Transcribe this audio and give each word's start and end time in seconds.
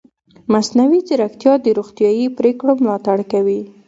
مصنوعي 0.53 0.99
ځیرکتیا 1.07 1.53
د 1.61 1.65
روغتیايي 1.77 2.25
پریکړو 2.37 2.73
ملاتړ 2.83 3.17
کوي. 3.31 3.59